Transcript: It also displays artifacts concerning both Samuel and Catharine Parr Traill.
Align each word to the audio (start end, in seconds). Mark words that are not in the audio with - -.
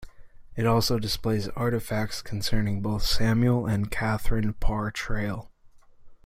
It 0.55 0.65
also 0.65 0.97
displays 0.97 1.47
artifacts 1.49 2.23
concerning 2.23 2.81
both 2.81 3.03
Samuel 3.05 3.67
and 3.67 3.91
Catharine 3.91 4.53
Parr 4.53 4.91
Traill. 4.91 5.49